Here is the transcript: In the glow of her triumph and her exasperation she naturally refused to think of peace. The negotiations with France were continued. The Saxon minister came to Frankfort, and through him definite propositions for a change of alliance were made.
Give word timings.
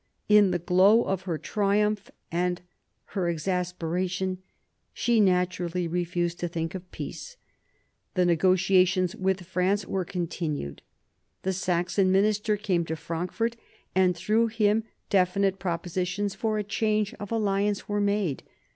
In 0.27 0.49
the 0.49 0.57
glow 0.57 1.03
of 1.03 1.21
her 1.29 1.37
triumph 1.37 2.09
and 2.31 2.59
her 3.13 3.29
exasperation 3.29 4.39
she 4.93 5.19
naturally 5.19 5.87
refused 5.87 6.39
to 6.39 6.47
think 6.47 6.73
of 6.73 6.91
peace. 6.91 7.37
The 8.15 8.25
negotiations 8.25 9.15
with 9.15 9.41
France 9.45 9.85
were 9.85 10.03
continued. 10.03 10.81
The 11.43 11.53
Saxon 11.53 12.11
minister 12.11 12.57
came 12.57 12.83
to 12.85 12.95
Frankfort, 12.95 13.55
and 13.93 14.17
through 14.17 14.47
him 14.47 14.85
definite 15.11 15.59
propositions 15.59 16.33
for 16.33 16.57
a 16.57 16.63
change 16.63 17.13
of 17.19 17.31
alliance 17.31 17.87
were 17.87 18.01
made. 18.01 18.41